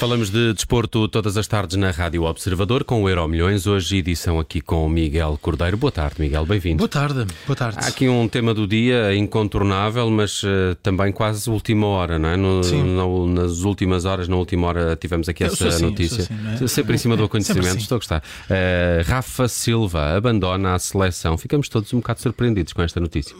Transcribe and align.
Falamos 0.00 0.30
de 0.30 0.54
desporto 0.54 1.06
todas 1.08 1.36
as 1.36 1.46
tardes 1.46 1.76
na 1.76 1.90
Rádio 1.90 2.22
Observador 2.22 2.84
com 2.84 3.02
o 3.02 3.08
Euro 3.10 3.28
Milhões. 3.28 3.66
Hoje 3.66 3.98
edição 3.98 4.40
aqui 4.40 4.62
com 4.62 4.86
o 4.86 4.88
Miguel 4.88 5.38
Cordeiro. 5.42 5.76
Boa 5.76 5.92
tarde, 5.92 6.14
Miguel, 6.18 6.46
bem-vindo. 6.46 6.78
Boa 6.78 6.88
tarde, 6.88 7.26
boa 7.46 7.54
tarde. 7.54 7.76
Há 7.78 7.88
aqui 7.88 8.08
um 8.08 8.26
tema 8.26 8.54
do 8.54 8.66
dia 8.66 9.14
incontornável, 9.14 10.08
mas 10.10 10.42
uh, 10.42 10.74
também 10.82 11.12
quase 11.12 11.50
última 11.50 11.86
hora, 11.86 12.18
não 12.18 12.30
é? 12.30 12.36
No, 12.38 12.64
Sim. 12.64 12.82
no, 12.82 13.26
nas 13.26 13.60
últimas 13.60 14.06
horas, 14.06 14.26
na 14.26 14.36
última 14.36 14.68
hora, 14.68 14.96
tivemos 14.96 15.28
aqui 15.28 15.42
Eu 15.42 15.48
essa 15.48 15.68
assim, 15.68 15.82
notícia. 15.82 16.22
assim, 16.22 16.64
é? 16.64 16.66
Sempre 16.66 16.94
em 16.94 16.98
cima 16.98 17.14
do 17.14 17.24
acontecimento, 17.24 17.66
assim. 17.68 17.78
estou 17.80 17.96
a 17.96 17.98
gostar. 17.98 18.22
Uh, 18.48 19.06
Rafa 19.06 19.48
Silva 19.48 20.16
abandona 20.16 20.76
a 20.76 20.78
seleção. 20.78 21.36
Ficamos 21.36 21.68
todos 21.68 21.92
um 21.92 21.98
bocado 21.98 22.22
surpreendidos 22.22 22.72
com 22.72 22.80
esta 22.80 23.00
notícia. 23.00 23.36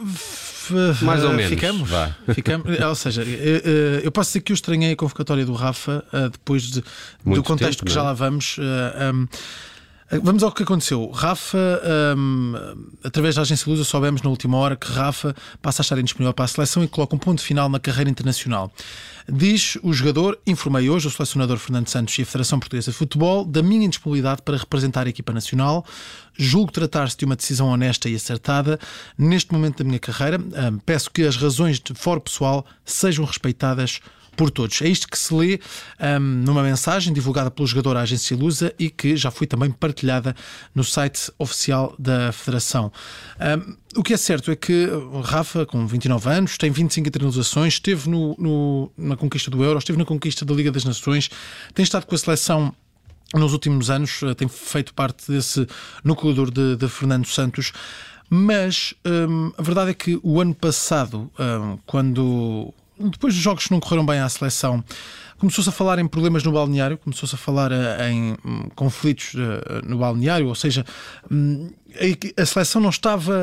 Mais 1.02 1.24
ou 1.24 1.30
eh, 1.32 1.36
menos, 1.36 1.50
Ficamos. 1.50 1.88
vá. 1.90 2.14
ficamos. 2.34 2.78
Ou 2.80 2.94
seja, 2.94 3.22
eh, 3.22 3.62
eh, 3.64 4.00
eu 4.04 4.12
posso 4.12 4.30
dizer 4.30 4.40
que 4.40 4.52
eu 4.52 4.54
estranhei 4.54 4.92
a 4.92 4.96
convocatória 4.96 5.44
do 5.44 5.52
Rafa 5.54 6.04
eh, 6.12 6.28
depois 6.30 6.62
de- 6.64 6.84
do 7.24 7.42
contexto 7.42 7.80
tempo, 7.80 7.86
que 7.86 7.92
já 7.94 8.00
é? 8.00 8.04
lá 8.04 8.12
vamos. 8.12 8.56
eh, 8.58 9.12
um, 9.12 9.26
Vamos 10.22 10.42
ao 10.42 10.50
que 10.50 10.64
aconteceu. 10.64 11.08
Rafa, 11.10 11.56
um, 12.16 12.54
através 13.04 13.36
da 13.36 13.42
agência 13.42 13.70
Lusa, 13.70 13.84
soubemos 13.84 14.20
na 14.22 14.28
última 14.28 14.56
hora 14.56 14.74
que 14.74 14.90
Rafa 14.90 15.36
passa 15.62 15.82
a 15.82 15.84
estar 15.84 15.96
indisponível 15.98 16.34
para 16.34 16.46
a 16.46 16.48
seleção 16.48 16.82
e 16.82 16.88
coloca 16.88 17.14
um 17.14 17.18
ponto 17.18 17.40
final 17.40 17.68
na 17.68 17.78
carreira 17.78 18.10
internacional. 18.10 18.72
Diz 19.28 19.78
o 19.84 19.92
jogador, 19.92 20.36
informei 20.44 20.90
hoje 20.90 21.06
o 21.06 21.10
selecionador 21.12 21.58
Fernando 21.58 21.86
Santos 21.86 22.18
e 22.18 22.22
a 22.22 22.26
Federação 22.26 22.58
Portuguesa 22.58 22.90
de 22.90 22.96
Futebol 22.96 23.44
da 23.44 23.62
minha 23.62 23.86
indisponibilidade 23.86 24.42
para 24.42 24.56
representar 24.56 25.06
a 25.06 25.10
equipa 25.10 25.32
nacional. 25.32 25.86
Julgo 26.36 26.72
tratar-se 26.72 27.16
de 27.16 27.24
uma 27.24 27.36
decisão 27.36 27.68
honesta 27.68 28.08
e 28.08 28.16
acertada 28.16 28.80
neste 29.16 29.52
momento 29.52 29.78
da 29.78 29.84
minha 29.84 30.00
carreira. 30.00 30.38
Um, 30.38 30.78
peço 30.78 31.08
que 31.08 31.22
as 31.22 31.36
razões 31.36 31.78
de 31.78 31.94
foro 31.94 32.20
pessoal 32.20 32.66
sejam 32.84 33.24
respeitadas 33.24 34.00
por 34.36 34.50
todos. 34.50 34.80
É 34.82 34.88
isto 34.88 35.08
que 35.08 35.18
se 35.18 35.34
lê 35.34 35.60
hum, 36.00 36.42
numa 36.46 36.62
mensagem 36.62 37.12
divulgada 37.12 37.50
pelo 37.50 37.66
jogador 37.66 37.96
à 37.96 38.00
agência 38.02 38.36
Lusa 38.36 38.74
e 38.78 38.88
que 38.90 39.16
já 39.16 39.30
foi 39.30 39.46
também 39.46 39.70
partilhada 39.70 40.34
no 40.74 40.82
site 40.84 41.30
oficial 41.38 41.94
da 41.98 42.32
Federação. 42.32 42.92
Hum, 43.40 43.76
o 43.96 44.02
que 44.02 44.14
é 44.14 44.16
certo 44.16 44.50
é 44.50 44.56
que 44.56 44.86
o 44.86 45.20
Rafa, 45.20 45.66
com 45.66 45.86
29 45.86 46.28
anos, 46.30 46.56
tem 46.56 46.70
25 46.70 47.08
internalizações, 47.08 47.74
esteve 47.74 48.08
no- 48.08 48.34
no- 48.38 48.90
na 48.96 49.16
conquista 49.16 49.50
do 49.50 49.62
Euro, 49.64 49.78
esteve 49.78 49.98
na 49.98 50.04
conquista 50.04 50.44
da 50.44 50.54
Liga 50.54 50.70
das 50.70 50.84
Nações, 50.84 51.28
tem 51.74 51.82
estado 51.82 52.06
com 52.06 52.14
a 52.14 52.18
seleção 52.18 52.74
nos 53.34 53.52
últimos 53.52 53.90
anos, 53.90 54.22
eh, 54.22 54.34
tem 54.34 54.48
feito 54.48 54.92
parte 54.94 55.30
desse 55.30 55.66
núcleo 56.02 56.50
de, 56.50 56.76
de 56.76 56.88
Fernando 56.88 57.26
Santos. 57.26 57.72
Mas 58.28 58.94
hum, 59.04 59.52
a 59.58 59.62
verdade 59.62 59.90
é 59.90 59.94
que 59.94 60.18
o 60.22 60.40
ano 60.40 60.54
passado, 60.54 61.30
hum, 61.38 61.78
quando 61.84 62.72
depois 63.08 63.34
dos 63.34 63.42
jogos 63.42 63.66
que 63.66 63.72
não 63.72 63.80
correram 63.80 64.04
bem 64.04 64.20
à 64.20 64.28
seleção, 64.28 64.84
começou-se 65.40 65.68
a 65.68 65.72
falar 65.72 65.98
em 65.98 66.06
problemas 66.06 66.44
no 66.44 66.52
balneário, 66.52 66.98
começou-se 66.98 67.34
a 67.34 67.38
falar 67.38 67.72
eh, 67.72 68.10
em 68.12 68.36
hum, 68.44 68.68
conflitos 68.76 69.32
eh, 69.34 69.82
no 69.86 69.98
balneário, 69.98 70.46
ou 70.46 70.54
seja, 70.54 70.84
hum, 71.30 71.70
a- 72.36 72.46
seleção 72.46 72.80
não 72.80 72.90
estava 72.90 73.34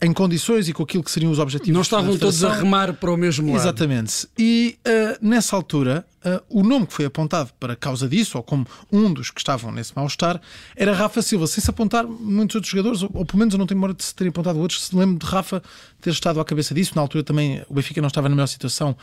eh, 0.00 0.06
em 0.06 0.12
condições 0.12 0.68
e 0.68 0.72
com 0.72 0.82
aquilo 0.82 1.02
que 1.02 1.10
seriam 1.10 1.32
os 1.32 1.38
objetivos. 1.38 1.74
Não 1.74 1.80
estavam 1.80 2.16
todos 2.18 2.44
a 2.44 2.52
remar 2.54 2.92
para 2.94 3.10
o 3.10 3.16
mesmo 3.16 3.48
lado. 3.50 3.60
Exatamente. 3.62 4.28
E 4.38 4.76
nessa 5.20 5.56
altura, 5.56 6.04
o 6.48 6.62
nome 6.62 6.86
que 6.86 6.92
foi 6.92 7.06
apontado 7.06 7.50
para 7.58 7.74
causa 7.74 8.08
disso, 8.08 8.36
ou 8.38 8.44
como 8.44 8.66
um 8.92 9.12
dos 9.12 9.30
que 9.30 9.40
estavam 9.40 9.72
nesse 9.72 9.92
mal-estar, 9.96 10.40
era 10.76 10.92
Rafa 10.92 11.20
Silva. 11.22 11.46
Sem 11.46 11.62
se 11.64 11.70
apontar 11.70 12.06
muitos 12.06 12.54
outros 12.56 12.70
jogadores, 12.70 13.02
ou, 13.02 13.10
ou 13.14 13.24
pelo 13.24 13.38
menos 13.40 13.54
eu 13.54 13.58
não 13.58 13.66
tenho 13.66 13.78
memória 13.78 13.94
de 13.94 14.04
se 14.04 14.14
terem 14.14 14.28
apontado 14.28 14.58
outros, 14.60 14.84
se 14.84 14.94
lembro 14.96 15.18
de 15.18 15.26
Rafa 15.26 15.62
ter 16.00 16.10
estado 16.10 16.38
à 16.40 16.44
cabeça 16.44 16.74
disso. 16.74 16.92
Na 16.94 17.02
altura 17.02 17.24
também 17.24 17.62
o 17.68 17.74
Benfica 17.74 18.00
não 18.00 18.08
estava 18.08 18.28
na 18.28 18.34
melhor 18.36 18.46
situação 18.46 18.94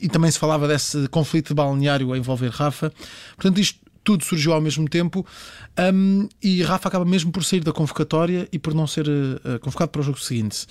e 0.00 0.08
também 0.08 0.30
se 0.30 0.38
falava 0.38 0.68
desse 0.68 1.08
conflito 1.08 1.48
de 1.48 1.54
balneário 1.54 1.67
a 1.74 2.18
envolver 2.18 2.50
Rafa. 2.50 2.92
Portanto, 3.36 3.60
isto 3.60 3.88
tudo 4.08 4.24
surgiu 4.24 4.54
ao 4.54 4.60
mesmo 4.60 4.88
tempo 4.88 5.26
um, 5.92 6.26
e 6.42 6.62
Rafa 6.62 6.88
acaba 6.88 7.04
mesmo 7.04 7.30
por 7.30 7.44
sair 7.44 7.60
da 7.60 7.74
convocatória 7.74 8.48
e 8.50 8.58
por 8.58 8.72
não 8.72 8.86
ser 8.86 9.06
uh, 9.06 9.58
convocado 9.60 9.90
para 9.90 10.00
o 10.00 10.02
jogo 10.02 10.18
seguinte. 10.18 10.66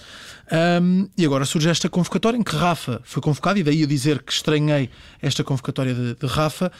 Um, 0.82 1.08
e 1.16 1.24
agora 1.24 1.46
surge 1.46 1.70
esta 1.70 1.88
convocatória 1.88 2.36
em 2.36 2.42
que 2.42 2.56
Rafa 2.56 3.00
foi 3.04 3.22
convocado, 3.22 3.60
e 3.60 3.64
daí 3.64 3.82
eu 3.82 3.88
dizer 3.88 4.24
que 4.24 4.34
estranhei 4.34 4.90
esta 5.22 5.44
convocatória 5.44 5.94
de, 5.94 6.16
de 6.16 6.26
Rafa, 6.26 6.72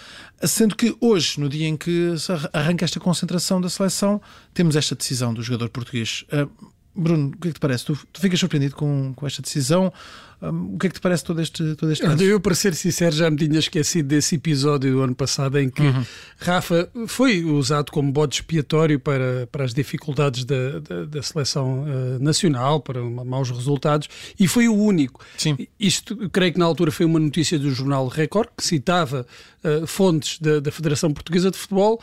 sendo 0.42 0.76
que 0.76 0.98
hoje, 1.00 1.40
no 1.40 1.48
dia 1.48 1.68
em 1.68 1.78
que 1.78 2.16
arranca 2.52 2.84
esta 2.84 3.00
concentração 3.00 3.62
da 3.62 3.70
seleção, 3.70 4.20
temos 4.52 4.76
esta 4.76 4.96
decisão 4.96 5.36
do 5.36 5.44
jogador 5.44 5.70
português. 5.70 6.26
Uh, 6.34 6.50
Bruno, 6.98 7.28
o 7.28 7.38
que 7.38 7.48
é 7.48 7.52
que 7.52 7.54
te 7.56 7.60
parece? 7.60 7.86
Tu, 7.86 7.98
tu 8.12 8.20
ficas 8.22 8.40
surpreendido 8.40 8.76
com, 8.76 9.14
com 9.16 9.28
esta 9.28 9.42
decisão? 9.42 9.94
Um, 10.40 10.76
o 10.76 10.78
que 10.78 10.86
é 10.86 10.90
que 10.90 10.96
te 10.96 11.02
parece 11.02 11.24
todo 11.24 11.42
este, 11.42 11.76
todo 11.76 11.92
este 11.92 12.06
caso? 12.06 12.22
Eu, 12.24 12.40
para 12.40 12.54
ser 12.54 12.76
sincero, 12.76 13.16
já 13.16 13.28
me 13.30 13.38
tinha 13.38 13.58
esquecido 13.58 14.08
desse 14.10 14.36
episódio 14.36 14.92
do 14.92 15.02
ano 15.02 15.16
passado 15.16 15.58
em 15.58 15.68
que 15.70 15.82
Uhum. 15.82 16.04
Rafa 16.40 16.90
foi 17.08 17.44
usado 17.44 17.92
como 17.92 18.12
bode 18.12 18.36
expiatório 18.36 19.00
para, 19.00 19.48
para 19.52 19.64
as 19.66 19.74
dificuldades 19.74 20.46
da, 20.46 20.80
da, 20.80 21.06
da 21.06 21.24
seleção 21.24 21.86
eh, 21.88 22.20
nacional, 22.20 22.80
para 22.82 23.02
ma- 23.02 23.26
maus 23.26 23.50
resultados, 23.50 24.08
e 24.40 24.48
foi 24.48 24.68
o 24.68 24.76
único. 24.76 25.26
Sim. 25.38 25.58
Isto, 25.80 26.30
creio 26.30 26.54
que 26.54 26.60
na 26.60 26.66
altura 26.66 26.92
foi 26.92 27.06
uma 27.08 27.20
notícia 27.20 27.58
do 27.58 27.72
jornal 27.72 28.08
Record, 28.08 28.50
que 28.56 28.64
citava 28.64 29.26
eh, 29.64 29.84
fontes 29.88 30.38
da, 30.40 30.60
da 30.60 30.72
Federação 30.72 31.12
Portuguesa 31.12 31.50
de 31.50 31.58
Futebol 31.58 32.00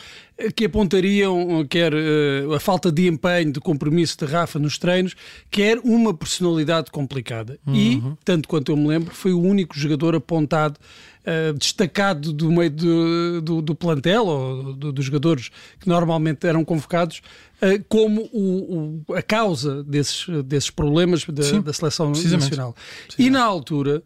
que 0.56 0.65
apontariam 0.65 1.61
eh, 1.61 1.65
quer 1.69 1.93
eh, 1.95 2.45
a 2.55 2.59
falta 2.59 2.91
de 2.91 3.06
empenho, 3.06 3.53
de 3.53 3.61
compromisso 3.61 4.17
de 4.19 4.25
Rafa 4.25 4.59
nos 4.59 4.78
treinos, 4.78 5.15
quer 5.50 5.78
uma 5.84 6.12
personalidade 6.12 6.91
complicada. 6.91 7.59
E, 7.69 8.03
tanto 8.25 8.49
quanto 8.49 8.73
eu 8.73 8.77
me 8.77 8.89
lembro, 8.89 9.15
foi 9.15 9.33
o 9.33 9.41
único 9.41 9.78
jogador 9.78 10.15
apontado, 10.17 10.78
eh, 11.25 11.53
destacado 11.53 12.33
do 12.33 12.50
meio 12.50 12.71
do, 12.71 13.41
do, 13.43 13.62
do 13.62 13.75
plantel, 13.75 14.27
ou 14.27 14.73
do- 14.75 14.93
dos 14.93 15.05
jogadores 15.05 15.50
que 15.78 15.89
normalmente 15.89 16.47
eram 16.47 16.65
convocados, 16.65 17.23
eh, 17.62 17.81
como 17.89 18.28
o, 18.33 19.03
o- 19.09 19.15
a 19.15 19.23
causa 19.23 19.83
desses, 19.84 20.27
desses 20.44 20.69
problemas 20.71 21.25
da, 21.25 21.43
Sim, 21.44 21.61
da 21.62 21.73
seleção 21.73 22.11
nacional. 22.11 22.75
E 23.19 23.31
na 23.31 23.43
altura. 23.44 24.03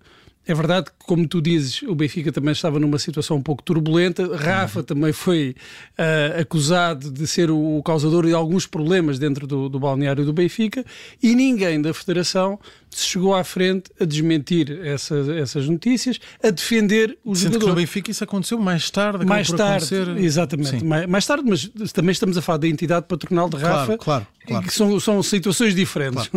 É 0.49 0.55
verdade 0.55 0.87
que, 0.87 1.05
como 1.05 1.29
tu 1.29 1.43
dizes, 1.43 1.83
o 1.83 1.95
Benfica 1.95 2.33
também 2.33 2.53
estava 2.53 2.81
numa 2.81 2.99
situação 2.99 3.37
um 3.37 3.43
pouco 3.43 3.63
turbulenta. 3.63 4.35
Rafa 4.35 4.83
também 4.83 5.13
foi 5.13 5.55
ah, 5.99 6.41
acusado 6.41 7.11
de 7.11 7.27
ser 7.27 7.51
o, 7.51 7.77
o 7.77 7.83
causador 7.83 8.25
de 8.25 8.33
alguns 8.33 8.67
problemas 8.67 9.19
dentro 9.19 9.47
do, 9.47 9.69
do 9.69 9.79
balneário 9.79 10.25
do 10.25 10.33
Benfica 10.33 10.83
e 11.23 11.35
ninguém 11.35 11.83
da 11.83 11.93
Federação 11.93 12.59
se 12.91 13.04
chegou 13.06 13.34
à 13.34 13.44
frente 13.44 13.91
a 14.00 14.04
desmentir 14.04 14.81
essas, 14.84 15.28
essas 15.28 15.69
notícias, 15.69 16.19
a 16.43 16.50
defender 16.50 17.16
o 17.25 17.34
Sendo 17.34 17.50
que 17.50 17.54
no 17.56 17.60
jogador. 17.62 17.81
Benfica 17.81 18.10
isso 18.10 18.25
aconteceu 18.25 18.59
mais 18.59 18.91
tarde, 18.91 19.25
Mais 19.25 19.49
tarde, 19.50 19.94
acontecer. 19.94 20.16
exatamente, 20.19 20.84
mais, 20.84 21.06
mais 21.06 21.26
tarde, 21.26 21.44
mas 21.47 21.93
também 21.93 22.12
estamos 22.12 22.37
a 22.37 22.43
falar 22.43 22.59
da 22.59 22.69
entidade 22.69 23.06
patronal 23.06 23.49
de 23.49 23.56
Claro, 23.56 23.76
Rafa, 23.76 23.99
claro, 23.99 24.26
claro. 24.47 24.66
que 24.66 24.72
são, 24.75 24.99
são 25.00 25.22
situações 25.22 25.75
diferentes. 25.75 26.31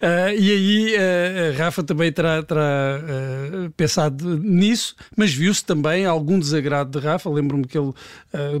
Ah, 0.00 0.32
e 0.36 0.50
aí 0.52 0.96
a 0.96 1.56
Rafa 1.58 1.82
também 1.82 2.10
terá, 2.12 2.42
terá 2.42 2.62
ah, 2.62 3.70
pensado 3.76 4.38
nisso, 4.38 4.94
mas 5.16 5.32
viu-se 5.32 5.64
também 5.64 6.06
algum 6.06 6.38
desagrado 6.38 6.98
de 6.98 7.04
Rafa. 7.04 7.28
Lembro-me 7.30 7.66
que 7.66 7.76
ele, 7.78 7.92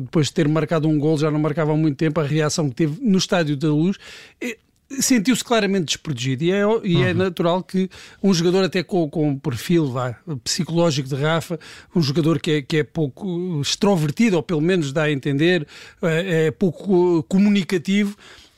depois 0.00 0.26
de 0.26 0.32
ter 0.34 0.48
marcado 0.48 0.88
um 0.88 0.98
gol, 0.98 1.16
já 1.18 1.30
não 1.30 1.38
marcava 1.38 1.72
há 1.72 1.76
muito 1.76 1.96
tempo, 1.96 2.20
a 2.20 2.24
reação 2.24 2.68
que 2.68 2.74
teve 2.76 2.98
no 3.02 3.18
Estádio 3.18 3.56
da 3.56 3.68
Luz. 3.68 3.96
eh, 4.40 4.56
Sentiu-se 4.88 5.42
claramente 5.42 5.86
desprotegido 5.86 6.44
e, 6.44 6.52
é, 6.52 6.62
e 6.84 7.02
é 7.02 7.12
natural 7.12 7.62
que 7.62 7.90
um 8.22 8.32
jogador 8.32 8.64
até 8.64 8.82
com, 8.84 9.10
com 9.10 9.30
um 9.30 9.38
perfil 9.38 9.90
vá, 9.90 10.16
psicológico 10.44 11.08
de 11.08 11.16
Rafa, 11.16 11.58
um 11.94 12.00
jogador 12.00 12.38
que 12.38 12.50
é, 12.52 12.62
que 12.62 12.76
é 12.78 12.84
pouco 12.84 13.60
extrovertido, 13.60 14.36
ou 14.36 14.42
pelo 14.42 14.60
menos 14.60 14.92
dá 14.92 15.04
a 15.04 15.10
entender, 15.10 15.66
é, 16.02 16.46
é 16.46 16.50
pouco 16.52 17.24
comunicativo, 17.24 18.16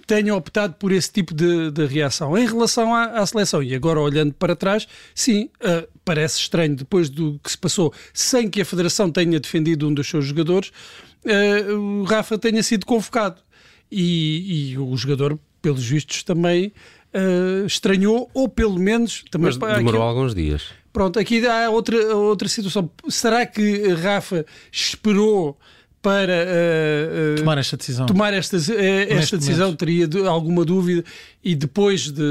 tenha 0.09 0.35
optado 0.35 0.75
por 0.75 0.91
esse 0.91 1.13
tipo 1.13 1.35
de, 1.35 1.71
de 1.71 1.85
reação. 1.85 2.37
Em 2.37 2.47
relação 2.47 2.95
à, 2.95 3.21
à 3.21 3.27
seleção, 3.27 3.63
e 3.63 3.75
agora 3.75 4.01
olhando 4.01 4.33
para 4.33 4.57
trás, 4.57 4.89
sim, 5.15 5.51
ah, 5.63 5.87
parece 6.03 6.41
estranho, 6.41 6.75
depois 6.75 7.11
do 7.11 7.39
que 7.45 7.51
se 7.51 7.59
passou, 7.59 7.93
sem 8.15 8.49
que 8.49 8.63
a 8.63 8.65
Federação 8.65 9.11
tenha 9.11 9.39
defendido 9.39 9.87
um 9.87 9.93
dos 9.93 10.09
seus 10.09 10.25
jogadores, 10.25 10.73
ah, 11.27 11.73
o 11.75 12.05
Rafa 12.05 12.39
tenha 12.39 12.63
sido 12.63 12.87
convocado. 12.87 13.43
E, 13.91 14.73
e 14.73 14.79
o 14.79 14.95
jogador, 14.97 15.39
pelos 15.63 15.85
vistos, 15.85 16.23
também 16.23 16.73
ah, 17.15 17.67
estranhou, 17.67 18.31
ou 18.35 18.49
pelo 18.49 18.79
menos 18.79 19.25
também 19.31 19.47
Mas 19.47 19.57
demorou 19.57 19.77
aquilo- 19.89 20.03
alguns 20.03 20.35
dias. 20.35 20.63
Pronto, 20.93 21.19
aqui 21.19 21.47
há 21.47 21.71
outra, 21.71 21.97
outra 22.17 22.49
situação. 22.49 22.91
Será 23.09 23.45
que 23.47 23.89
Rafa 23.95 24.45
esperou 24.73 25.57
para 26.01 26.33
ah, 26.33 27.35
ah, 27.35 27.39
Tomar 27.39 27.59
esta 27.59 27.77
decisão. 27.77 28.07
tomar 28.07 28.33
esta, 28.33 28.57
eh, 28.57 29.07
esta 29.13 29.37
decisão 29.37 29.67
momento. 29.67 29.79
teria 29.79 30.07
de- 30.09 30.27
alguma 30.27 30.65
dúvida 30.65 31.05
e 31.45 31.55
depois 31.55 32.11
de 32.11 32.23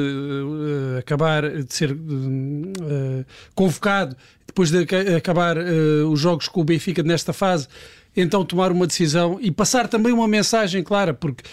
acabar 0.99 1.63
de 1.63 1.73
ser 1.73 1.95
convocado, 3.53 4.15
depois 4.45 4.71
de 4.71 4.79
aca- 4.79 5.17
acabar 5.17 5.57
os 6.09 6.19
jogos 6.19 6.47
com 6.47 6.61
o 6.61 6.63
Benfica 6.63 7.03
nesta 7.03 7.33
fase, 7.33 7.67
então 8.17 8.43
tomar 8.43 8.71
uma 8.71 8.87
decisão 8.87 9.37
e 9.39 9.51
passar 9.51 9.87
também 9.87 10.11
uma 10.11 10.27
mensagem 10.27 10.83
clara, 10.83 11.13
porque 11.13 11.43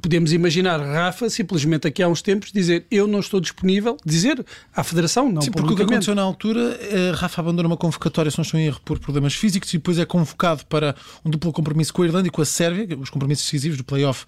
podemos 0.00 0.32
imaginar 0.32 0.78
Rafa 0.78 1.30
simplesmente 1.30 1.88
aqui 1.88 2.02
há 2.02 2.08
uns 2.08 2.20
tempos 2.20 2.52
dizer 2.52 2.84
eu 2.90 3.08
não 3.08 3.20
estou 3.20 3.40
disponível, 3.40 3.96
dizer 4.04 4.44
à 4.76 4.84
Federação, 4.84 5.32
não 5.32 5.40
Sim, 5.40 5.50
porque 5.50 5.72
o 5.72 5.76
que 5.76 5.82
aconteceu 5.82 6.14
na 6.14 6.22
altura, 6.22 6.78
eh, 6.80 7.12
Rafa 7.14 7.40
abandona 7.40 7.66
uma 7.66 7.76
convocatória, 7.78 8.30
se 8.30 8.36
não 8.36 8.42
estou 8.42 8.60
em 8.60 8.66
erro, 8.66 8.80
por 8.84 8.98
problemas 8.98 9.34
físicos 9.34 9.72
e 9.72 9.78
depois 9.78 9.98
é 9.98 10.04
convocado 10.04 10.66
para 10.66 10.94
um 11.24 11.30
duplo 11.30 11.50
compromisso 11.50 11.94
com 11.94 12.02
a 12.02 12.06
Irlanda 12.06 12.28
e 12.28 12.30
com 12.30 12.42
a 12.42 12.44
Sérvia, 12.44 12.86
os 13.00 13.08
compromissos 13.08 13.46
decisivos 13.46 13.78
do 13.78 13.84
play-off 13.84 14.26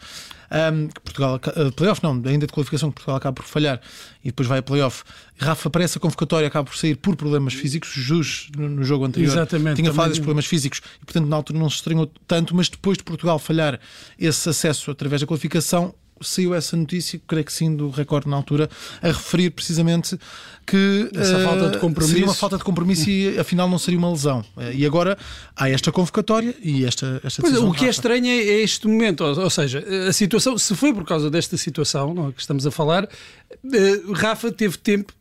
um, 0.54 0.88
que 0.88 1.00
Portugal, 1.00 1.36
uh, 1.36 1.72
playoff 1.72 2.02
não, 2.02 2.12
ainda 2.12 2.46
de 2.46 2.52
qualificação 2.52 2.90
que 2.90 2.96
Portugal 2.96 3.16
acaba 3.16 3.34
por 3.34 3.44
falhar 3.44 3.80
e 4.24 4.28
depois 4.28 4.48
vai 4.48 4.58
a 4.58 4.62
playoff. 4.62 5.04
Rafa 5.38 5.68
para 5.68 5.84
essa 5.84 6.00
convocatória 6.00 6.48
acaba 6.48 6.64
por 6.64 6.76
sair 6.76 6.96
por 6.96 7.14
problemas 7.14 7.52
físicos. 7.52 7.90
Jus 7.94 8.48
no, 8.56 8.82
jogo 8.82 9.04
anterior 9.04 9.30
Exatamente, 9.30 9.76
tinha 9.76 9.92
falado 9.92 10.10
desses 10.10 10.20
problemas 10.20 10.46
físicos 10.46 10.80
e 11.02 11.04
portanto 11.04 11.28
na 11.28 11.36
altura 11.36 11.58
não 11.58 11.68
se 11.68 11.76
estranhou 11.76 12.10
tanto, 12.26 12.56
mas 12.56 12.68
depois 12.68 12.96
de 12.96 13.04
Portugal 13.04 13.38
falhar 13.38 13.78
esse 14.18 14.48
acesso 14.48 14.90
através 14.90 15.20
da 15.20 15.26
qualificação, 15.26 15.94
saiu 16.20 16.54
essa 16.54 16.76
notícia, 16.76 17.20
creio 17.26 17.44
que 17.44 17.52
sim, 17.52 17.74
do 17.74 17.90
recorde 17.90 18.28
na 18.28 18.36
altura, 18.36 18.68
a 19.02 19.08
referir 19.08 19.50
precisamente 19.50 20.18
que 20.66 21.10
essa 21.14 21.38
uh, 21.38 21.44
falta 21.44 21.70
de 21.70 21.78
compromisso. 21.78 22.12
seria 22.12 22.26
uma 22.26 22.34
falta 22.34 22.56
de 22.56 22.64
compromisso 22.64 23.10
e 23.10 23.38
afinal 23.38 23.68
não 23.68 23.78
seria 23.78 23.98
uma 23.98 24.10
lesão. 24.10 24.40
Uh, 24.56 24.72
e 24.72 24.86
agora 24.86 25.16
há 25.54 25.68
esta 25.68 25.92
convocatória 25.92 26.54
e 26.62 26.84
esta, 26.84 27.20
esta 27.22 27.42
pois, 27.42 27.56
O 27.58 27.72
que 27.72 27.84
é 27.84 27.88
estranho 27.90 28.26
é, 28.26 28.36
é 28.36 28.62
este 28.62 28.86
momento, 28.86 29.24
ou, 29.24 29.40
ou, 29.40 29.50
seja, 29.50 29.84
a 30.08 30.12
situação, 30.12 30.56
se 30.56 30.74
foi 30.74 30.92
por 30.92 31.04
causa 31.04 31.30
desta 31.30 31.56
situação 31.56 32.14
não, 32.14 32.28
é, 32.28 32.32
que 32.32 32.40
estamos 32.40 32.66
a 32.66 32.70
falar, 32.70 33.04
uh, 33.04 34.12
Rafa 34.12 34.50
teve 34.50 34.78
tempo 34.78 35.12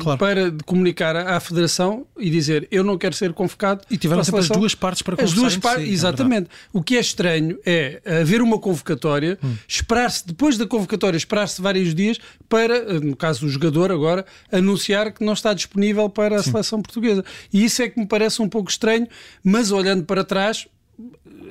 claro. 0.00 0.18
para 0.18 0.52
comunicar 0.66 1.16
à, 1.16 1.36
à 1.36 1.40
Federação 1.40 2.06
e 2.18 2.28
dizer 2.28 2.68
eu 2.70 2.84
não 2.84 2.98
quero 2.98 3.14
ser 3.14 3.32
convocado. 3.32 3.82
E 3.90 3.96
tiveram 3.96 4.22
sempre 4.22 4.40
as 4.40 4.48
duas 4.48 4.74
partes 4.74 5.02
para 5.02 5.22
As 5.22 5.32
duas 5.32 5.56
partes, 5.56 5.88
é 5.88 5.90
exatamente. 5.90 6.46
É 6.46 6.48
o 6.72 6.82
que 6.82 6.96
é 6.96 7.00
estranho 7.00 7.58
é 7.64 8.02
haver 8.20 8.42
uma 8.42 8.58
convocatória, 8.58 9.38
hum. 9.42 9.54
esperar-se, 9.66 10.31
depois 10.32 10.56
da 10.56 10.66
convocatória, 10.66 11.16
esperar-se 11.16 11.60
vários 11.60 11.94
dias 11.94 12.18
para, 12.48 12.98
no 13.00 13.14
caso 13.14 13.40
do 13.42 13.48
jogador 13.48 13.92
agora, 13.92 14.24
anunciar 14.50 15.12
que 15.12 15.24
não 15.24 15.34
está 15.34 15.52
disponível 15.54 16.08
para 16.08 16.36
a 16.36 16.42
Sim. 16.42 16.50
seleção 16.50 16.82
portuguesa. 16.82 17.24
E 17.52 17.64
isso 17.64 17.82
é 17.82 17.88
que 17.88 18.00
me 18.00 18.06
parece 18.06 18.40
um 18.42 18.48
pouco 18.48 18.70
estranho, 18.70 19.06
mas 19.44 19.70
olhando 19.70 20.04
para 20.04 20.24
trás, 20.24 20.66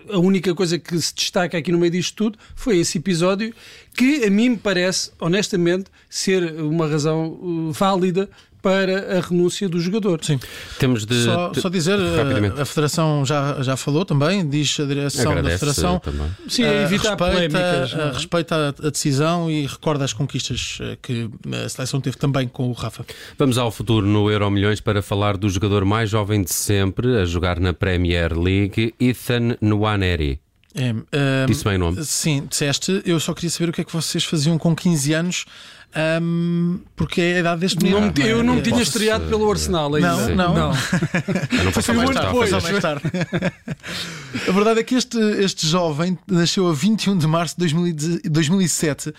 a 0.09 0.17
única 0.17 0.53
coisa 0.53 0.77
que 0.77 0.99
se 0.99 1.13
destaca 1.13 1.57
aqui 1.57 1.71
no 1.71 1.77
meio 1.77 1.91
disto 1.91 2.15
tudo 2.15 2.39
foi 2.55 2.77
esse 2.77 2.97
episódio 2.97 3.53
que 3.95 4.25
a 4.25 4.29
mim 4.29 4.49
me 4.49 4.57
parece, 4.57 5.11
honestamente, 5.19 5.85
ser 6.09 6.43
uma 6.61 6.87
razão 6.87 7.39
uh, 7.41 7.71
válida 7.71 8.29
para 8.61 9.17
a 9.17 9.21
renúncia 9.21 9.67
do 9.67 9.79
jogador. 9.79 10.19
Sim. 10.23 10.39
Temos 10.79 11.05
de. 11.05 11.23
Só, 11.23 11.53
só 11.53 11.69
dizer, 11.69 11.97
a, 11.99 12.61
a 12.61 12.65
Federação 12.65 13.25
já, 13.25 13.61
já 13.61 13.75
falou 13.75 14.05
também, 14.05 14.47
diz 14.47 14.79
a 14.79 14.85
direção 14.85 15.31
Agradece 15.31 15.65
da 15.65 15.73
Federação. 15.73 15.99
Também. 15.99 16.31
Sim, 16.47 16.63
é 16.63 16.83
evitar 16.83 17.11
respeita, 17.11 17.17
polémicas. 17.17 17.93
É? 17.93 18.11
Respeita 18.11 18.55
a, 18.55 18.87
a, 18.87 18.89
decisão 18.89 19.49
e 19.49 19.65
recorda 19.65 20.05
as 20.05 20.13
conquistas 20.13 20.77
eh, 20.81 20.97
que 21.01 21.29
a 21.65 21.69
seleção 21.69 21.99
teve 21.99 22.17
também 22.17 22.47
com 22.47 22.69
o 22.69 22.73
Rafa. 22.73 23.05
Vamos 23.37 23.57
ao 23.57 23.71
futuro 23.71 24.05
no 24.05 24.29
Euro 24.29 24.49
Milhões 24.51 24.79
para 24.79 25.01
falar 25.01 25.37
do 25.37 25.49
jogador 25.49 25.85
mais 25.85 26.09
jovem 26.09 26.43
de 26.43 26.53
sempre 26.53 27.17
a 27.17 27.25
jogar 27.25 27.59
na 27.59 27.73
Premier 27.73 28.37
League, 28.37 28.93
Ethan 28.99 29.57
Nwaneri. 29.61 30.39
É, 30.73 30.93
um, 30.93 31.45
Disse 31.47 31.63
bem 31.63 31.75
o 31.75 31.79
nome? 31.79 32.03
Sim, 32.05 32.45
disseste. 32.49 33.01
Eu 33.05 33.19
só 33.19 33.33
queria 33.33 33.49
saber 33.49 33.69
o 33.69 33.73
que 33.73 33.81
é 33.81 33.83
que 33.83 33.93
vocês 33.93 34.23
faziam 34.23 34.57
com 34.57 34.75
15 34.75 35.13
anos 35.13 35.45
um, 35.93 36.79
porque 36.95 37.19
é 37.19 37.35
a 37.35 37.39
idade 37.39 37.61
deste 37.61 37.83
menino. 37.83 38.13
Não, 38.15 38.25
eu 38.25 38.43
não 38.43 38.55
me 38.55 38.61
tinha 38.61 38.81
estreado 38.81 39.27
pelo 39.27 39.49
Arsenal 39.49 39.93
ainda. 39.93 40.15
Não, 40.29 40.35
não. 40.35 40.53
não. 40.53 40.71
Eu 41.51 41.65
não 41.65 41.71
foi 41.71 41.95
mais 41.95 42.09
tarde. 42.11 42.27
Depois, 42.27 42.51
mais 42.51 42.79
tarde. 42.79 43.03
a 44.47 44.51
verdade 44.51 44.79
é 44.79 44.83
que 44.83 44.95
este, 44.95 45.17
este 45.17 45.67
jovem 45.67 46.17
nasceu 46.25 46.69
a 46.69 46.73
21 46.73 47.17
de 47.17 47.27
março 47.27 47.55
de 47.57 48.29
2007. 48.29 49.13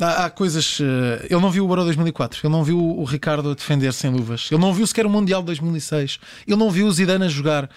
Há, 0.00 0.24
há, 0.24 0.30
coisas. 0.30 0.78
Eh, 0.80 1.26
ele 1.30 1.40
não 1.40 1.50
viu 1.50 1.66
o 1.66 1.70
Euro 1.70 1.84
2004, 1.84 2.40
ele 2.44 2.52
não 2.52 2.64
viu 2.64 2.78
o 2.78 3.04
Ricardo 3.04 3.50
a 3.50 3.54
defender 3.54 3.92
sem 3.92 4.10
luvas, 4.10 4.48
ele 4.50 4.60
não 4.60 4.72
viu 4.72 4.86
sequer 4.86 5.06
o 5.06 5.10
Mundial 5.10 5.42
de 5.42 5.46
2006, 5.46 6.18
ele 6.46 6.56
não 6.56 6.70
viu 6.70 6.86
o 6.86 6.92
Zidane 6.92 7.24
a 7.24 7.28
jogar. 7.28 7.68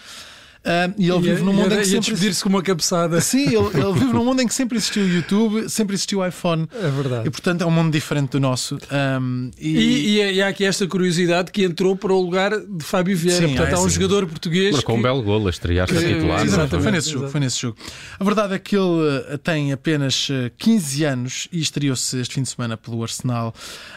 Uh, 0.60 0.94
e 0.98 1.10
ele 1.10 1.18
e 1.20 1.22
vive 1.22 1.42
num 1.42 1.54
mundo 1.54 1.74
em 1.74 1.78
que 1.78 1.86
sempre. 1.86 2.12
despedir-se 2.12 2.44
com 2.44 2.50
uma 2.50 2.62
cabeçada. 2.62 3.20
Sim, 3.22 3.48
ele, 3.48 3.56
ele, 3.58 3.94
vive 3.94 4.14
num 4.14 4.26
mundo 4.26 4.42
em 4.42 4.48
que 4.48 4.54
sempre 4.54 4.78
existiu 4.78 5.04
o 5.04 5.08
YouTube, 5.08 5.70
sempre 5.70 5.96
existiu 5.96 6.20
o 6.20 6.28
iPhone. 6.28 6.68
É 6.74 6.90
verdade. 6.90 7.28
E 7.28 7.30
portanto 7.30 7.62
é 7.62 7.66
um 7.66 7.72
mundo 7.72 7.92
diferente 7.92 8.32
do 8.32 8.40
nosso. 8.42 8.78
Um, 8.92 9.52
e... 9.58 9.80
E, 9.80 10.34
e, 10.34 10.42
há 10.42 10.50
aqui 10.50 10.66
esta 10.66 10.86
curiosidade 10.86 11.52
que 11.52 11.64
entrou 11.64 11.96
para 11.96 12.12
o 12.12 12.22
lugar 12.22 12.60
de 12.60 12.84
Fábio 12.84 13.16
Vieira. 13.16 13.48
Sim, 13.48 13.56
portanto, 13.56 13.74
é, 13.74 13.78
há 13.78 13.80
um 13.80 13.88
sim. 13.88 13.96
jogador 13.96 14.28
português. 14.28 14.74
Marcou 14.74 14.96
que... 14.96 15.00
um 15.00 15.04
belo 15.04 15.24
gol 15.24 15.48
a 15.48 15.50
estrear-se 15.50 15.98
a 15.98 16.00
titular. 16.00 16.46
Exatamente, 16.46 16.84
foi 16.84 16.92
nesse, 16.92 17.10
jogo, 17.10 17.30
foi 17.30 17.40
nesse 17.40 17.62
jogo. 17.62 17.78
A 18.20 18.24
verdade 18.24 18.54
é 18.54 18.60
que 18.60 18.76
ele 18.76 19.26
eh, 19.30 19.38
tem 19.38 19.72
apenas 19.72 20.28
15 20.58 21.04
eh, 21.04 21.08
anos 21.08 21.48
e 21.54 21.62
estreou-se 21.62 22.20
este 22.20 22.36
fim 22.36 22.42
de 22.42 22.50
semana 22.50 22.76
pelo 22.76 23.02
Arsenal. 23.02 23.54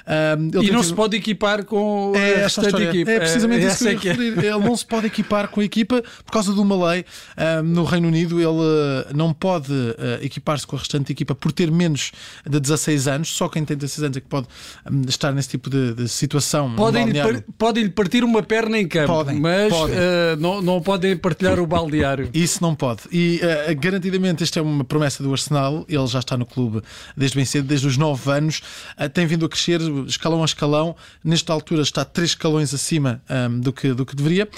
Um, 0.06 0.62
e 0.62 0.70
não 0.70 0.82
se 0.82 0.94
pode 0.94 1.16
equipar 1.16 1.64
com 1.64 2.12
é, 2.14 2.44
esta 2.44 2.68
equipa. 2.82 3.10
É 3.10 3.18
precisamente 3.18 3.64
é, 3.64 3.68
isso 3.68 3.78
que 3.78 3.84
eu 3.84 3.90
ia 3.90 3.96
é. 3.96 4.12
referir. 4.12 4.38
Ele 4.38 4.64
não 4.64 4.76
se 4.76 4.86
pode 4.86 5.06
equipar 5.06 5.48
com 5.48 5.60
a 5.60 5.64
equipa 5.64 6.02
por 6.24 6.32
causa 6.32 6.51
de 6.54 6.60
uma 6.60 6.90
lei 6.90 7.04
no 7.64 7.84
Reino 7.84 8.08
Unido 8.08 8.40
ele 8.40 9.06
eh, 9.08 9.12
não 9.14 9.32
pode 9.32 9.72
uh, 9.72 10.22
equipar-se 10.22 10.66
com 10.66 10.76
a 10.76 10.78
restante 10.78 11.12
equipa 11.12 11.34
por 11.34 11.52
ter 11.52 11.70
menos 11.70 12.12
de 12.48 12.60
16 12.60 13.08
anos, 13.08 13.28
só 13.28 13.48
quem 13.48 13.64
tem 13.64 13.76
16 13.76 14.04
anos 14.04 14.16
é 14.16 14.20
que 14.20 14.28
pode 14.28 14.46
um, 14.90 15.02
estar 15.08 15.32
nesse 15.32 15.50
tipo 15.50 15.70
de, 15.70 15.94
de 15.94 16.08
situação. 16.08 16.74
Podem-lhe 16.74 17.20
par 17.20 17.42
podem 17.58 17.88
partir 17.88 18.24
uma 18.24 18.42
perna 18.42 18.78
em 18.78 18.86
campo, 18.86 19.08
podem, 19.08 19.40
mas 19.40 19.72
podem. 19.72 19.96
Uh, 19.96 20.36
não, 20.38 20.62
não 20.62 20.82
podem 20.82 21.16
partilhar 21.16 21.58
o 21.58 21.66
baldeário. 21.66 22.30
Isso 22.34 22.62
não 22.62 22.74
pode. 22.74 23.02
E 23.10 23.40
uh, 23.42 23.80
garantidamente 23.80 24.42
esta 24.42 24.58
é 24.58 24.62
uma 24.62 24.84
promessa 24.84 25.22
do 25.22 25.32
Arsenal, 25.32 25.84
ele 25.88 26.06
já 26.06 26.20
está 26.20 26.36
no 26.36 26.46
clube 26.46 26.82
desde 27.16 27.36
bem 27.36 27.44
cedo, 27.44 27.66
desde 27.66 27.86
os 27.86 27.96
9 27.96 28.30
anos, 28.30 28.62
tem 29.12 29.26
vindo 29.26 29.44
a 29.44 29.48
crescer 29.48 29.80
escalão 30.06 30.42
a 30.42 30.44
escalão, 30.44 30.96
nesta 31.24 31.52
altura 31.52 31.82
está 31.82 32.04
3 32.04 32.30
escalões 32.30 32.74
acima 32.74 33.22
um, 33.28 33.60
do, 33.60 33.72
que, 33.72 33.92
do 33.92 34.04
que 34.04 34.16
deveria, 34.16 34.48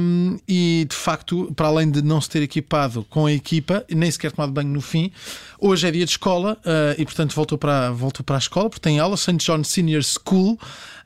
um, 0.00 0.38
e 0.48 0.86
de 0.88 0.96
facto, 0.96 1.15
para 1.54 1.68
além 1.68 1.90
de 1.90 2.02
não 2.02 2.20
se 2.20 2.28
ter 2.28 2.42
equipado 2.42 3.04
com 3.08 3.26
a 3.26 3.32
equipa, 3.32 3.84
nem 3.90 4.10
sequer 4.10 4.32
tomado 4.32 4.52
banho 4.52 4.68
no 4.68 4.80
fim. 4.80 5.12
Hoje 5.58 5.86
é 5.86 5.90
dia 5.90 6.04
de 6.04 6.10
escola 6.10 6.58
uh, 6.64 7.00
e, 7.00 7.04
portanto, 7.04 7.34
voltou 7.34 7.56
para, 7.56 7.90
voltou 7.90 8.24
para 8.24 8.36
a 8.36 8.38
escola, 8.38 8.68
porque 8.68 8.82
tem 8.82 8.98
aula, 8.98 9.16
St. 9.16 9.36
John 9.36 9.64
Senior 9.64 10.02
School. 10.02 10.58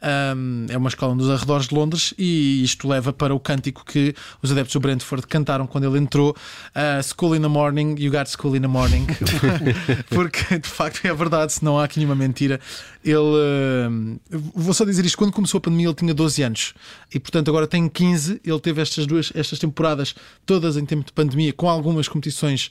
Um, 0.03 0.65
é 0.71 0.79
uma 0.79 0.89
escola 0.89 1.15
nos 1.15 1.29
arredores 1.29 1.69
de 1.69 1.75
Londres 1.75 2.15
e 2.17 2.65
isto 2.65 2.89
leva 2.89 3.13
para 3.13 3.35
o 3.35 3.39
cântico 3.39 3.85
que 3.85 4.15
os 4.41 4.51
adeptos 4.51 4.73
do 4.73 4.81
Brentford 4.81 5.27
cantaram 5.27 5.67
quando 5.67 5.85
ele 5.85 5.99
entrou: 5.99 6.31
uh, 6.31 7.03
School 7.03 7.37
in 7.37 7.43
the 7.43 7.49
morning, 7.49 7.97
you 7.99 8.11
got 8.11 8.27
school 8.27 8.57
in 8.57 8.63
the 8.63 8.67
morning. 8.67 9.07
porque 10.09 10.59
de 10.59 10.69
facto 10.69 11.05
é 11.05 11.13
verdade, 11.13 11.53
se 11.53 11.63
não 11.63 11.79
há 11.79 11.85
aqui 11.85 11.99
nenhuma 11.99 12.15
mentira. 12.17 12.59
Ele, 13.05 13.19
uh, 13.19 14.21
vou 14.55 14.73
só 14.73 14.87
dizer 14.87 15.05
isto: 15.05 15.19
quando 15.19 15.33
começou 15.33 15.59
a 15.59 15.61
pandemia, 15.61 15.89
ele 15.89 15.95
tinha 15.95 16.15
12 16.15 16.43
anos 16.43 16.75
e, 17.15 17.21
portanto, 17.21 17.49
agora 17.49 17.67
tem 17.67 17.87
15. 17.87 18.41
Ele 18.43 18.61
teve 18.61 18.81
estas 18.81 19.07
duas 19.07 19.31
estas 19.35 19.59
temporadas 19.59 20.00
todas 20.47 20.77
em 20.77 20.85
tempo 20.85 21.05
de 21.05 21.13
pandemia, 21.13 21.53
com 21.53 21.69
algumas 21.69 22.09
competições 22.09 22.71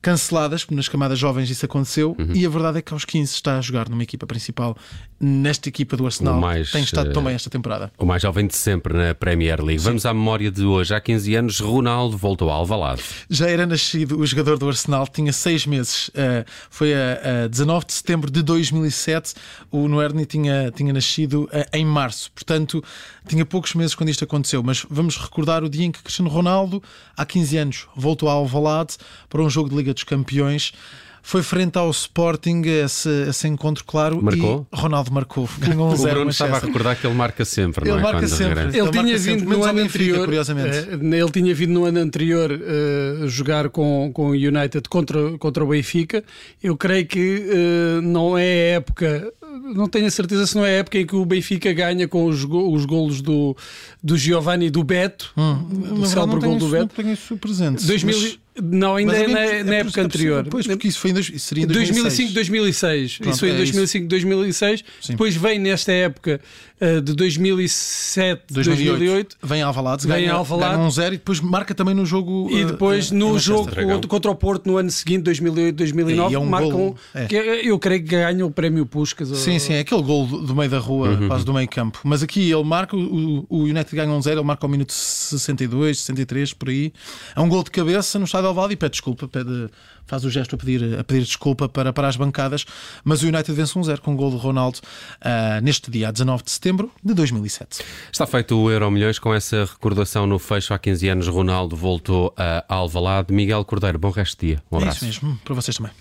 canceladas, 0.00 0.66
nas 0.70 0.88
camadas 0.88 1.18
jovens 1.18 1.50
isso 1.50 1.64
aconteceu, 1.64 2.16
uhum. 2.18 2.32
e 2.34 2.46
a 2.46 2.48
verdade 2.48 2.78
é 2.78 2.82
que 2.82 2.92
aos 2.92 3.04
15 3.04 3.32
está 3.32 3.58
a 3.58 3.60
jogar 3.60 3.88
numa 3.88 4.02
equipa 4.02 4.26
principal, 4.26 4.76
nesta 5.20 5.68
equipa 5.68 5.96
do 5.96 6.06
Arsenal, 6.06 6.40
mais, 6.40 6.70
tem 6.70 6.82
estado 6.82 7.12
tão 7.12 7.22
bem 7.24 7.34
esta 7.34 7.50
temporada. 7.50 7.90
O 7.98 8.06
mais 8.06 8.22
jovem 8.22 8.46
de 8.46 8.54
sempre 8.54 8.94
na 8.94 9.14
Premier 9.14 9.60
League. 9.60 9.80
Sim. 9.80 9.88
Vamos 9.88 10.06
à 10.06 10.14
memória 10.14 10.50
de 10.50 10.64
hoje. 10.64 10.94
Há 10.94 11.00
15 11.00 11.34
anos, 11.34 11.60
Ronaldo 11.60 12.16
voltou 12.16 12.50
a 12.50 12.54
Alvalade. 12.54 13.02
Já 13.28 13.48
era 13.48 13.66
nascido 13.66 14.18
o 14.18 14.26
jogador 14.26 14.58
do 14.58 14.68
Arsenal, 14.68 15.06
tinha 15.08 15.32
6 15.32 15.66
meses. 15.66 16.08
Uh, 16.08 16.44
foi 16.70 16.94
a, 16.94 17.44
a, 17.44 17.48
19 17.48 17.86
de 17.86 17.92
setembro 17.94 18.30
de 18.30 18.42
2007. 18.42 19.34
O 19.70 19.88
Noerni 19.88 20.24
tinha, 20.24 20.70
tinha 20.70 20.92
nascido 20.92 21.44
uh, 21.44 21.50
em 21.72 21.84
março, 21.84 22.30
portanto, 22.32 22.82
tinha 23.26 23.44
poucos 23.44 23.74
meses 23.74 23.94
quando 23.94 24.10
isto 24.10 24.22
aconteceu. 24.22 24.62
Mas 24.62 24.86
vamos 24.88 25.16
recordar 25.16 25.64
o 25.64 25.68
dia 25.68 25.84
em 25.84 25.90
que 25.90 26.02
Cristiano 26.02 26.30
Ronaldo, 26.30 26.82
há 27.16 27.26
15 27.26 27.56
anos, 27.56 27.86
voltou 27.96 28.28
a 28.28 28.32
Alvalade 28.32 28.96
para 29.28 29.42
um 29.42 29.50
jogo 29.50 29.68
de 29.68 29.74
Liga 29.74 29.87
Liga 29.88 29.94
dos 29.94 30.04
Campeões. 30.04 30.72
Foi 31.20 31.42
frente 31.42 31.76
ao 31.76 31.90
Sporting 31.90 32.62
esse, 32.62 33.08
esse 33.28 33.46
encontro, 33.48 33.84
claro. 33.84 34.22
Marcou? 34.22 34.66
E 34.72 34.76
Ronaldo 34.80 35.12
marcou. 35.12 35.48
Ganhou 35.58 35.90
um 35.90 35.92
o 35.92 35.96
zero, 35.96 36.14
Bruno 36.14 36.30
estava 36.30 36.56
a 36.56 36.60
recordar 36.60 36.96
que 36.98 37.06
ele 37.06 37.14
marca 37.14 37.44
sempre, 37.44 37.84
ele 37.84 37.90
não 37.90 37.98
é? 37.98 38.02
Marca 38.02 38.20
Quando 38.20 38.28
sempre. 38.30 38.60
Ele, 38.60 38.78
ele 38.78 38.90
tinha 38.90 39.18
vindo 39.18 39.44
no 39.44 39.62
ano 39.62 39.80
anterior. 39.80 40.24
curiosamente. 40.24 40.76
Eh, 40.76 41.18
ele 41.18 41.30
tinha 41.30 41.54
vindo 41.54 41.72
no 41.72 41.84
ano 41.84 41.98
anterior 41.98 42.50
uh, 42.50 43.28
jogar 43.28 43.68
com, 43.68 44.10
com 44.14 44.28
o 44.28 44.30
United 44.30 44.88
contra, 44.88 45.36
contra 45.36 45.64
o 45.64 45.68
Benfica. 45.68 46.24
Eu 46.62 46.76
creio 46.78 47.06
que 47.06 47.42
uh, 47.42 48.00
não 48.00 48.38
é 48.38 48.44
a 48.44 48.76
época 48.76 49.32
não 49.74 49.88
tenho 49.88 50.06
a 50.06 50.10
certeza 50.10 50.46
se 50.46 50.56
não 50.56 50.64
é 50.64 50.70
a 50.70 50.78
época 50.78 50.98
em 50.98 51.06
que 51.06 51.16
o 51.16 51.24
Benfica 51.24 51.72
ganha 51.72 52.06
com 52.06 52.24
os, 52.26 52.44
go 52.44 52.72
os 52.72 52.84
golos 52.84 53.20
do, 53.20 53.56
do 54.02 54.16
Giovanni 54.16 54.66
e 54.66 54.70
do 54.70 54.82
Beto, 54.82 55.32
hum, 55.36 55.54
do 55.96 56.06
célebre 56.06 56.40
gol 56.40 56.56
do 56.56 56.68
Beto. 56.68 56.80
Não 56.80 56.88
tenho 56.88 57.12
isso 57.12 57.36
presente. 57.36 57.86
2000, 57.86 58.38
Não, 58.62 58.96
ainda 58.96 59.16
é, 59.16 59.26
na, 59.28 59.40
é, 59.40 59.62
na 59.62 59.74
é 59.76 59.80
época 59.80 60.02
anterior. 60.02 60.46
Pois, 60.50 60.66
porque 60.66 60.88
isso, 60.88 60.98
foi 60.98 61.10
em 61.10 61.14
dois, 61.14 61.28
isso 61.28 61.46
seria 61.46 61.64
em 61.64 61.66
2005, 61.66 62.32
2006. 62.32 63.18
Pronto, 63.18 63.30
isso 63.30 63.40
foi 63.40 63.50
em 63.50 63.56
2005, 63.56 64.04
é 64.04 64.08
2006. 64.08 64.84
Sim. 65.00 65.12
Depois 65.12 65.36
vem 65.36 65.58
nesta 65.58 65.92
época 65.92 66.40
uh, 66.80 67.00
de 67.00 67.14
2007, 67.14 68.42
2008. 68.50 68.98
2008 68.98 69.36
vem 69.42 69.62
Alvalade, 69.62 70.06
vem 70.06 70.24
ganha, 70.24 70.32
Alvalade. 70.32 70.74
ganha 70.74 70.86
um 70.86 70.90
zero 70.90 71.14
e 71.14 71.18
depois 71.18 71.40
marca 71.40 71.74
também 71.74 71.94
no 71.94 72.04
jogo. 72.04 72.48
E 72.50 72.64
depois 72.64 73.10
uh, 73.10 73.14
no 73.14 73.38
jogo 73.38 73.70
contra 74.08 74.30
o 74.30 74.34
Porto 74.34 74.66
no 74.66 74.76
ano 74.76 74.90
seguinte, 74.90 75.22
2008, 75.22 75.76
2009, 75.76 76.34
é 76.34 76.38
um 76.38 76.46
marcam. 76.46 76.94
É. 77.14 77.26
que 77.26 77.36
eu 77.36 77.78
creio 77.78 78.02
que 78.02 78.08
ganha 78.08 78.44
o 78.44 78.50
prémio 78.50 78.84
Puskas. 78.86 79.28
Sim, 79.28 79.54
ou... 79.54 79.60
sim, 79.60 79.74
é 79.74 79.80
aquele 79.80 80.02
gol 80.02 80.26
do, 80.26 80.42
do 80.42 80.54
meio 80.54 80.70
da 80.70 80.78
rua, 80.78 81.10
uhum. 81.10 81.28
quase 81.28 81.44
do 81.44 81.52
meio 81.52 81.68
campo. 81.68 82.00
Mas 82.04 82.22
aqui 82.22 82.50
ele 82.50 82.64
marca, 82.64 82.96
o, 82.96 83.46
o 83.48 83.62
United 83.62 83.94
ganha 83.94 84.10
um 84.10 84.20
zero, 84.20 84.40
ele 84.40 84.46
marca 84.46 84.64
ao 84.64 84.70
minuto 84.70 84.92
62, 84.92 86.00
63, 86.00 86.52
por 86.54 86.68
aí. 86.68 86.92
É 87.36 87.40
um 87.40 87.48
gol 87.48 87.62
de 87.62 87.70
cabeça 87.70 88.18
no 88.18 88.24
estádio 88.24 88.47
Alvalade 88.48 88.74
e 88.74 88.76
pede 88.76 88.92
desculpa, 88.92 89.28
pede, 89.28 89.68
faz 90.06 90.24
o 90.24 90.30
gesto 90.30 90.54
a 90.54 90.58
pedir, 90.58 90.98
a 90.98 91.04
pedir 91.04 91.24
desculpa 91.24 91.68
para, 91.68 91.92
para 91.92 92.08
as 92.08 92.16
bancadas. 92.16 92.64
Mas 93.04 93.22
o 93.22 93.26
United 93.26 93.52
vence 93.52 93.78
um 93.78 93.82
zero 93.84 94.02
com 94.02 94.12
um 94.12 94.16
gol 94.16 94.30
de 94.30 94.36
Ronaldo 94.36 94.78
uh, 94.78 95.60
neste 95.62 95.90
dia, 95.90 96.10
19 96.10 96.44
de 96.44 96.50
setembro 96.50 96.90
de 97.02 97.14
2007. 97.14 97.84
Está 98.12 98.26
feito 98.26 98.56
o 98.56 98.70
Euro 98.70 98.90
Milhões 98.90 99.18
com 99.18 99.34
essa 99.34 99.64
recordação 99.64 100.26
no 100.26 100.38
fecho 100.38 100.74
há 100.74 100.78
15 100.78 101.08
anos. 101.08 101.28
Ronaldo 101.28 101.76
voltou 101.76 102.34
a 102.36 102.64
Alvalade. 102.68 103.32
Miguel 103.32 103.64
Cordeiro, 103.64 103.98
bom 103.98 104.10
resto 104.10 104.40
de 104.40 104.48
dia. 104.48 104.62
Um 104.70 104.78
abraço. 104.78 105.04
É 105.04 105.08
isso 105.08 105.24
mesmo, 105.24 105.40
para 105.44 105.54
vocês 105.54 105.76
também. 105.76 105.92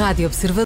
Rádio 0.00 0.26
Observador. 0.26 0.58